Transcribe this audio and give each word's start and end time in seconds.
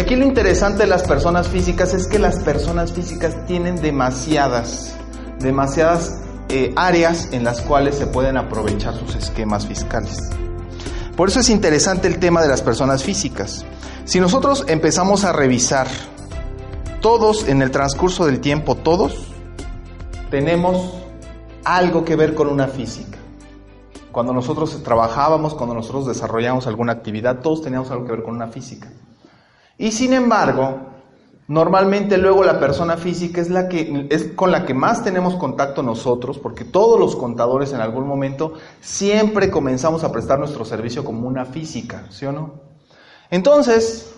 aquí 0.00 0.16
lo 0.16 0.24
interesante 0.24 0.80
de 0.80 0.86
las 0.86 1.02
personas 1.02 1.48
físicas 1.48 1.94
es 1.94 2.06
que 2.06 2.18
las 2.18 2.40
personas 2.40 2.92
físicas 2.92 3.46
tienen 3.46 3.76
demasiadas, 3.76 4.94
demasiadas 5.38 6.20
eh, 6.48 6.72
áreas 6.76 7.28
en 7.32 7.44
las 7.44 7.60
cuales 7.60 7.96
se 7.96 8.06
pueden 8.06 8.36
aprovechar 8.36 8.94
sus 8.94 9.14
esquemas 9.14 9.66
fiscales. 9.66 10.18
Por 11.16 11.28
eso 11.28 11.40
es 11.40 11.50
interesante 11.50 12.08
el 12.08 12.18
tema 12.18 12.40
de 12.42 12.48
las 12.48 12.62
personas 12.62 13.04
físicas. 13.04 13.64
Si 14.04 14.20
nosotros 14.20 14.64
empezamos 14.68 15.24
a 15.24 15.32
revisar 15.32 15.86
todos 17.00 17.46
en 17.46 17.62
el 17.62 17.70
transcurso 17.70 18.26
del 18.26 18.40
tiempo, 18.40 18.74
todos 18.74 19.28
tenemos 20.30 20.94
algo 21.64 22.04
que 22.04 22.16
ver 22.16 22.34
con 22.34 22.48
una 22.48 22.68
física. 22.68 23.18
Cuando 24.12 24.32
nosotros 24.32 24.82
trabajábamos, 24.82 25.54
cuando 25.54 25.74
nosotros 25.74 26.06
desarrollamos 26.06 26.66
alguna 26.66 26.92
actividad, 26.92 27.40
todos 27.40 27.62
teníamos 27.62 27.90
algo 27.90 28.06
que 28.06 28.12
ver 28.12 28.22
con 28.22 28.34
una 28.34 28.48
física. 28.48 28.88
Y 29.80 29.92
sin 29.92 30.12
embargo, 30.12 30.78
normalmente 31.48 32.18
luego 32.18 32.44
la 32.44 32.60
persona 32.60 32.98
física 32.98 33.40
es 33.40 33.48
la 33.48 33.66
que 33.66 34.08
es 34.10 34.24
con 34.36 34.52
la 34.52 34.66
que 34.66 34.74
más 34.74 35.02
tenemos 35.02 35.36
contacto 35.36 35.82
nosotros, 35.82 36.38
porque 36.38 36.66
todos 36.66 37.00
los 37.00 37.16
contadores 37.16 37.72
en 37.72 37.80
algún 37.80 38.06
momento 38.06 38.52
siempre 38.82 39.50
comenzamos 39.50 40.04
a 40.04 40.12
prestar 40.12 40.38
nuestro 40.38 40.66
servicio 40.66 41.02
como 41.02 41.26
una 41.26 41.46
física, 41.46 42.04
¿sí 42.10 42.26
o 42.26 42.32
no? 42.32 42.60
Entonces, 43.30 44.12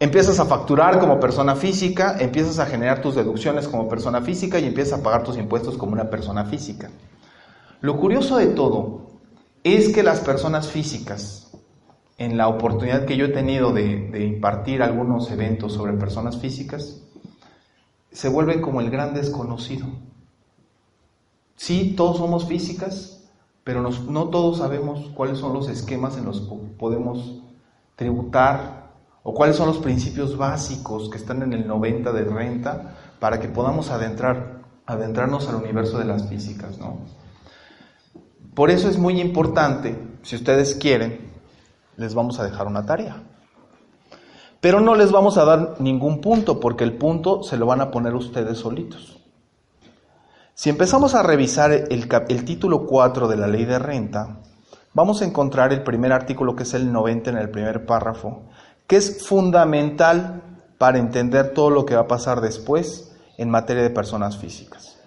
empiezas 0.00 0.40
a 0.40 0.46
facturar 0.46 0.98
como 0.98 1.20
persona 1.20 1.56
física, 1.56 2.16
empiezas 2.18 2.58
a 2.58 2.64
generar 2.64 3.02
tus 3.02 3.14
deducciones 3.14 3.68
como 3.68 3.90
persona 3.90 4.22
física 4.22 4.58
y 4.60 4.64
empiezas 4.64 4.98
a 4.98 5.02
pagar 5.02 5.24
tus 5.24 5.36
impuestos 5.36 5.76
como 5.76 5.92
una 5.92 6.08
persona 6.08 6.46
física. 6.46 6.88
Lo 7.82 7.98
curioso 7.98 8.38
de 8.38 8.46
todo 8.46 9.08
es 9.62 9.90
que 9.90 10.02
las 10.02 10.20
personas 10.20 10.68
físicas, 10.68 11.50
en 12.24 12.36
la 12.36 12.46
oportunidad 12.46 13.04
que 13.04 13.16
yo 13.16 13.26
he 13.26 13.30
tenido 13.30 13.72
de, 13.72 14.24
impartir 14.24 14.80
algunos 14.80 15.28
eventos 15.32 15.72
sobre 15.72 15.94
personas 15.94 16.38
físicas, 16.38 17.02
se 18.12 18.28
vuelven 18.28 18.60
como 18.60 18.80
el 18.80 18.90
gran 18.90 19.12
desconocido. 19.12 19.86
Sí, 21.56 21.94
todos 21.96 22.18
somos 22.18 22.46
físicas, 22.46 23.24
pero 23.64 23.82
no 23.82 24.28
todos 24.28 24.58
sabemos 24.58 25.10
cuáles 25.14 25.38
son 25.38 25.52
los 25.52 25.68
esquemas 25.68 26.16
en 26.16 26.24
los 26.24 26.42
que 26.42 26.54
podemos 26.78 27.42
tributar 27.96 28.92
o 29.24 29.34
cuáles 29.34 29.56
son 29.56 29.66
los 29.66 29.78
principios 29.78 30.36
básicos 30.36 31.10
que 31.10 31.18
están 31.18 31.42
en 31.42 31.52
el 31.52 31.66
90 31.66 32.12
de 32.12 32.24
renta 32.24 32.96
para 33.18 33.40
que 33.40 33.48
podamos 33.48 33.90
adentrar, 33.90 34.62
adentrarnos 34.86 35.48
al 35.48 35.56
universo 35.56 35.98
de 35.98 36.04
las 36.04 36.28
físicas, 36.28 36.78
¿no? 36.78 36.98
Por 38.54 38.70
eso 38.70 38.88
es 38.88 38.98
muy 38.98 39.20
importante, 39.20 39.96
si 40.22 40.36
ustedes 40.36 40.74
quieren, 40.74 41.31
les 41.96 42.14
vamos 42.14 42.38
a 42.38 42.44
dejar 42.44 42.66
una 42.66 42.84
tarea. 42.86 43.22
Pero 44.60 44.80
no 44.80 44.94
les 44.94 45.10
vamos 45.10 45.38
a 45.38 45.44
dar 45.44 45.80
ningún 45.80 46.20
punto, 46.20 46.60
porque 46.60 46.84
el 46.84 46.96
punto 46.96 47.42
se 47.42 47.56
lo 47.56 47.66
van 47.66 47.80
a 47.80 47.90
poner 47.90 48.14
ustedes 48.14 48.58
solitos. 48.58 49.18
Si 50.54 50.70
empezamos 50.70 51.14
a 51.14 51.22
revisar 51.22 51.72
el, 51.72 52.44
título 52.44 52.86
4 52.86 53.26
de 53.26 53.36
la 53.36 53.48
ley 53.48 53.64
de 53.64 53.78
renta, 53.78 54.38
vamos 54.94 55.20
a 55.20 55.24
encontrar 55.24 55.72
el 55.72 55.82
primer 55.82 56.12
artículo, 56.12 56.54
que 56.54 56.62
es 56.62 56.74
el 56.74 56.92
90 56.92 57.30
en 57.30 57.38
el 57.38 57.50
primer 57.50 57.86
párrafo, 57.86 58.42
que 58.86 58.96
es 58.96 59.26
fundamental 59.26 60.42
para 60.78 60.98
entender 60.98 61.54
todo 61.54 61.70
lo 61.70 61.84
que 61.84 61.96
va 61.96 62.02
a 62.02 62.08
pasar 62.08 62.40
después 62.40 63.12
en 63.38 63.50
materia 63.50 63.82
de 63.82 63.90
personas 63.90 64.36
físicas. 64.36 64.98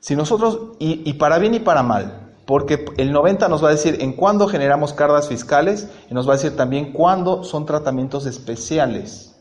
Si 0.00 0.16
nosotros, 0.16 0.72
y 0.78 1.12
para 1.14 1.38
bien 1.38 1.54
y 1.54 1.60
para 1.60 1.82
mal, 1.82 2.29
porque 2.50 2.84
el 2.96 3.12
90 3.12 3.48
nos 3.48 3.62
va 3.62 3.68
a 3.68 3.70
decir 3.70 3.98
en 4.00 4.12
cuándo 4.12 4.48
generamos 4.48 4.92
cargas 4.92 5.28
fiscales 5.28 5.88
y 6.10 6.14
nos 6.14 6.28
va 6.28 6.32
a 6.32 6.36
decir 6.36 6.56
también 6.56 6.92
cuándo 6.92 7.44
son 7.44 7.64
tratamientos 7.64 8.26
especiales. 8.26 9.36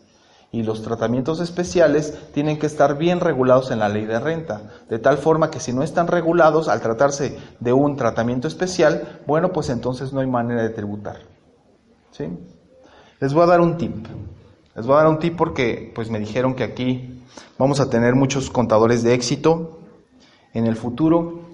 Y 0.52 0.62
los 0.62 0.84
tratamientos 0.84 1.40
especiales 1.40 2.16
tienen 2.36 2.60
que 2.60 2.68
estar 2.68 3.00
bien 3.00 3.20
regulados 3.20 3.72
en 3.72 3.80
la 3.80 3.90
ley 3.90 4.06
de 4.06 4.20
renta, 4.20 4.62
de 4.92 5.00
tal 5.00 5.18
forma 5.18 5.50
que 5.50 5.60
si 5.60 5.74
no 5.74 5.82
están 5.82 6.06
regulados, 6.06 6.68
al 6.68 6.82
tratarse 6.82 7.40
de 7.60 7.74
un 7.74 7.96
tratamiento 7.96 8.48
especial, 8.48 9.22
bueno, 9.26 9.52
pues 9.54 9.72
entonces 9.72 10.14
no 10.14 10.20
hay 10.20 10.28
manera 10.28 10.62
de 10.62 10.70
tributar. 10.70 11.18
¿Sí? 12.12 12.28
Les 13.20 13.34
voy 13.34 13.42
a 13.42 13.48
dar 13.48 13.62
un 13.62 13.78
tip. 13.78 14.06
Les 14.76 14.86
voy 14.86 14.94
a 14.94 15.00
dar 15.00 15.08
un 15.08 15.18
tip 15.18 15.36
porque 15.36 15.92
pues 15.96 16.12
me 16.12 16.20
dijeron 16.20 16.54
que 16.54 16.64
aquí 16.64 17.24
vamos 17.58 17.80
a 17.80 17.90
tener 17.90 18.14
muchos 18.14 18.52
contadores 18.52 19.02
de 19.02 19.16
éxito 19.16 19.80
en 20.54 20.68
el 20.68 20.76
futuro 20.76 21.49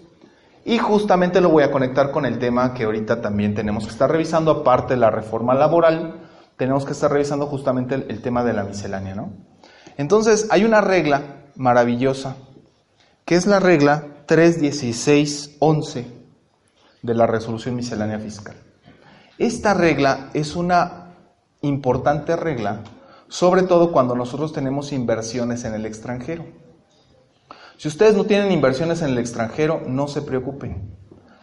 y 0.68 0.80
justamente 0.80 1.40
lo 1.42 1.50
voy 1.50 1.62
a 1.62 1.72
conectar 1.72 2.09
con 2.09 2.26
el 2.26 2.40
tema 2.40 2.74
que 2.74 2.86
ahorita 2.86 3.22
también 3.22 3.53
tenemos 3.53 3.86
que 3.86 3.92
estar 3.92 4.12
revisando, 4.12 4.50
aparte 4.50 4.96
de 4.96 5.00
la 5.00 5.12
reforma 5.12 5.53
laboral, 5.53 6.28
tenemos 6.58 6.86
que 6.86 6.94
estar 6.94 7.12
revisando 7.12 7.46
justamente 7.46 7.94
el, 7.94 8.22
tema 8.24 8.44
de 8.44 8.53
la 8.53 8.64
miscelánea, 8.64 9.14
¿no? 9.14 9.31
Entonces, 9.96 10.48
hay 10.50 10.64
una 10.64 10.81
regla 10.81 11.44
maravillosa, 11.56 12.36
que 13.26 13.36
es 13.36 13.46
la 13.46 13.59
regla 13.59 14.06
31611 14.26 16.08
de 17.03 17.14
la 17.14 17.28
resolución 17.28 17.76
miscelánea 17.76 18.18
fiscal. 18.18 18.56
Esta 19.38 19.76
regla 19.76 20.32
es 20.34 20.56
una 20.56 21.14
importante 21.62 22.36
regla, 22.36 22.82
sobre 23.28 23.62
todo 23.64 23.92
cuando 23.92 24.16
nosotros 24.16 24.52
tenemos 24.52 24.92
inversiones 24.92 25.64
en 25.64 25.76
el 25.76 25.86
extranjero. 25.86 26.44
Si 27.78 27.88
ustedes 27.88 28.16
no 28.16 28.25
tienen 28.25 28.52
inversiones 28.52 29.02
en 29.02 29.09
el 29.09 29.18
extranjero, 29.18 29.81
no 29.88 30.08
se 30.08 30.22
preocupen. 30.22 30.96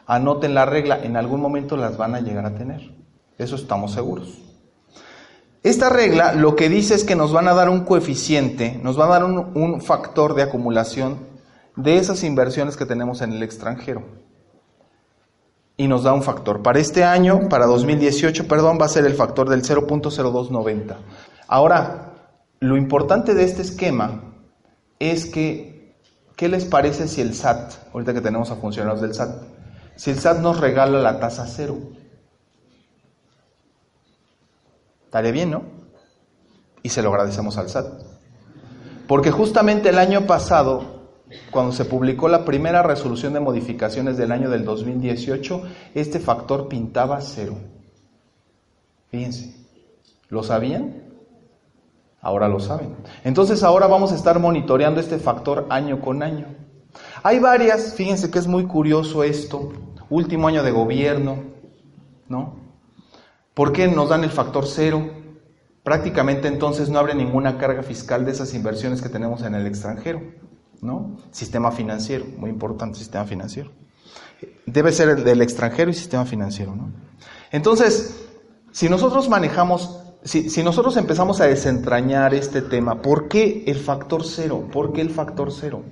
Anoten 0.07 0.55
la 0.55 0.67
regla, 0.67 1.03
en 1.03 1.17
algún 1.17 1.41
momento 1.41 1.77
las 1.77 1.97
van 1.97 2.15
a 2.15 2.21
llegar 2.21 2.47
a 2.47 2.55
tener. 2.55 2.95
Eso 3.39 3.57
estamos 3.57 3.93
seguros. 3.93 4.39
Esta 5.63 5.89
regla 5.89 6.33
lo 6.33 6.57
que 6.57 6.69
dice 6.69 6.95
es 6.95 7.05
que 7.05 7.15
nos 7.15 7.33
van 7.33 7.47
a 7.47 7.55
dar 7.55 7.69
un 7.69 7.85
coeficiente, 7.85 8.81
nos 8.83 8.99
va 8.99 9.05
a 9.07 9.21
dar 9.21 9.25
un, 9.25 9.81
factor 9.81 10.35
de 10.35 10.43
acumulación 10.43 11.19
de 11.77 11.99
esas 11.99 12.25
inversiones 12.25 12.77
que 12.77 12.85
tenemos 12.85 13.23
en 13.23 13.33
el 13.33 13.43
extranjero. 13.43 14.03
Y 15.77 15.87
nos 15.87 16.03
da 16.03 16.13
un 16.13 16.23
factor. 16.23 16.63
Para 16.63 16.81
este 16.81 17.05
año, 17.05 17.49
para 17.49 17.67
2018, 17.67 18.49
perdón, 18.49 18.79
va 18.81 18.87
a 18.87 18.89
ser 18.89 19.07
el 19.07 19.15
factor 19.15 19.49
del 19.49 19.63
0.0290. 19.63 20.97
Ahora, 21.47 22.13
lo 22.59 22.77
importante 22.77 23.35
de 23.35 23.45
este 23.45 23.63
esquema 23.63 24.35
es 24.99 25.27
que 25.27 25.82
¿Qué 26.37 26.49
les 26.49 26.65
parece 26.65 27.09
si 27.09 27.21
el 27.21 27.35
SAT, 27.35 27.93
ahorita 27.93 28.15
que 28.15 28.21
tenemos 28.21 28.51
a 28.51 28.57
funcionarios 28.57 29.01
del 29.01 29.15
SAT, 29.15 29.43
si 29.97 30.11
el 30.11 30.19
SAT 30.19 30.39
nos 30.39 30.61
regala 30.61 31.01
la 31.01 31.21
tasa 31.21 31.47
cero? 31.47 31.79
Estaría 35.05 35.33
bien, 35.33 35.51
¿no? 35.51 35.63
Y 36.83 36.89
se 36.89 37.03
lo 37.03 37.11
agradecemos 37.11 37.59
al 37.59 37.69
SAT. 37.69 37.87
Porque 39.07 39.31
justamente 39.31 39.91
el 39.91 39.99
año 39.99 40.27
pasado, 40.27 41.11
cuando 41.51 41.73
se 41.73 41.85
publicó 41.85 42.29
la 42.29 42.45
primera 42.45 42.83
resolución 42.83 43.35
de 43.35 43.41
modificaciones 43.41 44.17
del 44.17 44.33
año 44.33 44.49
del 44.49 44.65
2018, 44.65 45.63
este 45.95 46.19
factor 46.19 46.69
pintaba 46.69 47.21
cero. 47.21 47.59
Fíjense, 49.11 49.55
¿lo 50.31 50.43
sabían? 50.43 51.02
Ahora 52.23 52.49
lo 52.49 52.61
saben. 52.61 52.95
Entonces 53.25 53.65
ahora 53.65 53.89
vamos 53.89 54.13
a 54.13 54.15
estar 54.15 54.39
monitoreando 54.39 55.01
este 55.01 55.19
factor 55.19 55.67
año 55.71 56.01
con 56.01 56.23
año. 56.23 56.47
Hay 57.25 57.41
varias, 57.41 57.95
fíjense 57.95 58.31
que 58.31 58.39
es 58.39 58.47
muy 58.47 58.65
curioso 58.65 59.25
esto, 59.25 59.73
último 60.09 60.47
año 60.47 60.63
de 60.63 60.71
gobierno, 60.71 61.43
¿no? 62.29 62.57
¿Por 63.55 63.73
qué 63.73 63.89
nos 63.89 64.09
dan 64.09 64.23
el 64.23 64.31
factor 64.31 64.67
cero? 64.69 65.11
Prácticamente 65.83 66.47
entonces 66.47 66.89
no 66.91 67.01
abre 67.01 67.17
ninguna 67.17 67.59
carga 67.59 67.83
fiscal 67.83 68.25
de 68.25 68.31
esas 68.31 68.55
inversiones 68.55 69.03
que 69.03 69.09
tenemos 69.09 69.43
en 69.43 69.57
el 69.57 69.67
extranjero, 69.67 70.23
¿no? 70.81 71.17
Sistema 71.33 71.73
financiero, 71.73 72.25
muy 72.39 72.51
importante 72.51 72.99
sistema 72.99 73.25
financiero. 73.25 73.73
Debe 74.65 74.93
ser 74.93 75.09
el 75.09 75.25
del 75.25 75.43
extranjero 75.43 75.91
y 75.91 75.95
sistema 75.95 76.25
financiero, 76.25 76.77
¿no? 76.77 76.93
Entonces, 77.51 78.29
si 78.71 78.89
nosotros 78.89 79.29
manejamos 79.29 80.02
si, 80.25 80.63
nosotros 80.63 80.97
empezamos 80.97 81.41
a 81.41 81.47
desentrañar 81.47 82.35
este 82.35 82.63
tema, 82.63 83.03
¿por 83.03 83.29
qué 83.29 83.65
el 83.67 83.77
factor 83.77 84.25
cero? 84.25 84.69
¿Por 84.73 84.93
qué 84.93 85.01
el 85.01 85.11
factor 85.11 85.51
cero? 85.51 85.83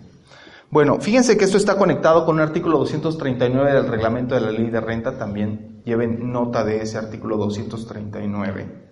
Bueno, 0.70 1.00
fíjense 1.00 1.36
que 1.36 1.44
esto 1.44 1.56
está 1.56 1.76
conectado 1.76 2.24
con 2.24 2.36
un 2.36 2.42
artículo 2.42 2.78
239 2.78 3.72
del 3.72 3.88
reglamento 3.88 4.36
de 4.36 4.40
la 4.40 4.52
ley 4.52 4.70
de 4.70 4.80
renta 4.80 5.18
también. 5.18 5.82
Lleven 5.84 6.30
nota 6.30 6.62
de 6.62 6.80
ese 6.80 6.96
artículo 6.96 7.36
239. 7.38 8.90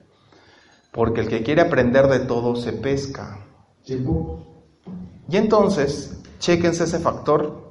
Porque 0.91 1.21
el 1.21 1.29
que 1.29 1.45
quiere 1.45 1.63
aprender 1.63 2.09
de 2.09 2.21
todo 2.21 2.57
se 2.57 2.73
pesca. 2.73 3.47
Y 3.87 5.37
entonces, 5.37 6.21
chéquense 6.41 6.85
ese 6.85 6.99
factor. 6.99 7.69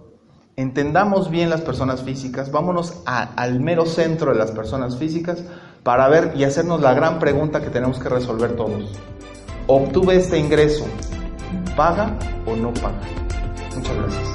Entendamos 0.55 1.29
bien 1.29 1.49
las 1.49 1.61
personas 1.61 2.01
físicas. 2.01 2.49
Vámonos 2.49 3.01
al 3.05 3.59
mero 3.59 3.85
centro 3.85 4.31
de 4.31 4.37
las 4.37 4.51
personas 4.51 4.97
físicas 4.97 5.43
para 5.87 6.09
ver 6.09 6.33
y 6.35 6.43
hacernos 6.43 6.81
la 6.81 6.93
gran 6.93 7.17
pregunta 7.17 7.61
que 7.61 7.69
tenemos 7.69 7.97
que 7.97 8.09
resolver 8.09 8.57
todos. 8.57 8.91
¿Obtuve 9.67 10.17
este 10.17 10.37
ingreso? 10.37 10.85
¿Paga 11.77 12.13
o 12.45 12.57
no 12.57 12.73
paga? 12.73 12.99
Muchas 13.73 13.95
gracias. 13.95 14.27